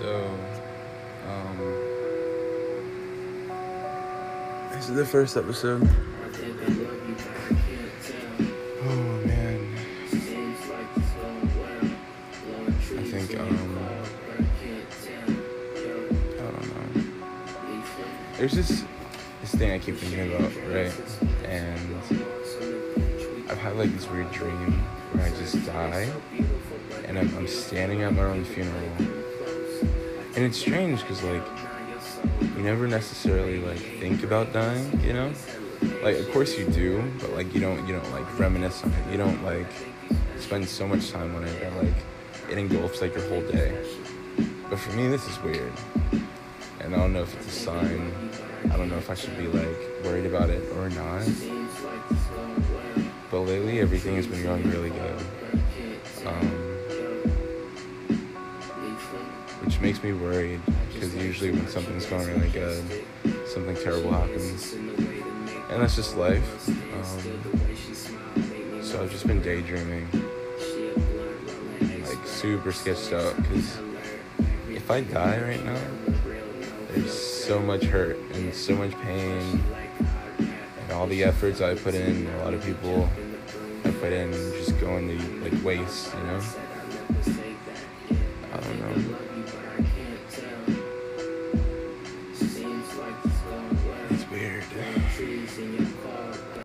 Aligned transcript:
So, 0.00 0.38
um, 1.28 1.58
this 4.72 4.88
is 4.88 4.96
the 4.96 5.04
first 5.04 5.36
episode. 5.36 5.82
Oh 8.82 8.96
man, 9.26 9.76
I 12.96 13.02
think 13.04 13.38
um, 13.38 13.78
I 16.32 16.40
don't 16.40 16.66
know. 16.96 17.04
There's 18.38 18.52
this 18.52 18.84
this 19.42 19.54
thing 19.54 19.72
I 19.72 19.78
keep 19.78 19.96
thinking 19.96 20.32
about, 20.34 20.50
right? 20.72 20.94
And 21.44 22.00
I've 23.50 23.58
had 23.58 23.76
like 23.76 23.92
this 23.92 24.08
weird 24.08 24.32
dream 24.32 24.72
where 25.12 25.26
I 25.26 25.30
just 25.32 25.62
die, 25.66 26.10
and 27.04 27.18
I'm, 27.18 27.36
I'm 27.36 27.46
standing 27.46 28.00
at 28.00 28.14
my 28.14 28.22
own 28.22 28.44
funeral, 28.46 28.88
and 30.36 30.44
it's 30.44 30.58
strange 30.58 31.00
because 31.00 31.22
like 31.22 31.42
you 32.40 32.62
never 32.62 32.86
necessarily 32.86 33.58
like 33.58 33.78
think 33.78 34.22
about 34.22 34.52
dying, 34.52 35.00
you 35.00 35.12
know? 35.12 35.32
Like 36.02 36.18
of 36.18 36.30
course 36.30 36.58
you 36.58 36.66
do, 36.66 37.02
but 37.20 37.30
like 37.32 37.52
you 37.54 37.60
don't 37.60 37.86
you 37.86 37.94
don't 37.94 38.10
like 38.12 38.38
reminisce 38.38 38.84
on 38.84 38.92
it. 38.92 39.10
You 39.10 39.16
don't 39.16 39.42
like 39.42 39.66
spend 40.38 40.68
so 40.68 40.86
much 40.86 41.10
time 41.10 41.34
on 41.34 41.44
it 41.44 41.60
that 41.60 41.82
like 41.82 41.94
it 42.50 42.58
engulfs 42.58 43.00
like 43.00 43.14
your 43.14 43.28
whole 43.28 43.42
day. 43.42 43.76
But 44.68 44.78
for 44.78 44.92
me 44.92 45.08
this 45.08 45.26
is 45.28 45.40
weird. 45.42 45.72
And 46.80 46.94
I 46.94 46.98
don't 46.98 47.12
know 47.12 47.22
if 47.22 47.34
it's 47.36 47.46
a 47.46 47.50
sign. 47.50 48.12
I 48.70 48.76
don't 48.76 48.88
know 48.88 48.98
if 48.98 49.10
I 49.10 49.14
should 49.14 49.36
be 49.36 49.48
like 49.48 50.04
worried 50.04 50.26
about 50.26 50.50
it 50.50 50.62
or 50.76 50.90
not. 50.90 51.26
But 53.30 53.40
lately 53.40 53.80
everything 53.80 54.16
has 54.16 54.26
been 54.26 54.42
going 54.42 54.68
really 54.70 54.90
good. 54.90 55.26
Which 59.62 59.80
makes 59.80 60.02
me 60.02 60.12
worried 60.12 60.60
because 60.92 61.14
usually 61.14 61.50
when 61.50 61.66
something's 61.68 62.06
going 62.06 62.26
really 62.28 62.50
good, 62.50 63.04
something 63.46 63.76
terrible 63.76 64.10
happens, 64.10 64.72
and 64.72 65.82
that's 65.82 65.96
just 65.96 66.16
life. 66.16 66.68
Um, 66.68 68.82
so 68.82 69.02
I've 69.02 69.10
just 69.10 69.26
been 69.26 69.42
daydreaming, 69.42 70.08
like 72.04 72.26
super 72.26 72.72
sketched 72.72 73.12
out 73.12 73.36
because 73.36 73.78
if 74.68 74.90
I 74.90 75.02
die 75.02 75.40
right 75.42 75.64
now, 75.64 75.80
there's 76.90 77.12
so 77.12 77.60
much 77.60 77.84
hurt 77.84 78.16
and 78.32 78.54
so 78.54 78.74
much 78.74 78.92
pain, 79.02 79.62
and 80.38 80.92
all 80.92 81.06
the 81.06 81.22
efforts 81.22 81.60
I 81.60 81.74
put 81.74 81.94
in, 81.94 82.26
a 82.26 82.44
lot 82.44 82.54
of 82.54 82.64
people 82.64 83.08
I 83.84 83.90
put 83.90 84.12
in, 84.12 84.32
just 84.32 84.78
going 84.80 85.08
to 85.08 85.50
like 85.50 85.64
waste, 85.64 86.14
you 86.14 86.22
know. 86.24 86.40
Know. 86.40 87.49
season, 95.20 95.72
you 95.74 95.86
call. 96.02 96.49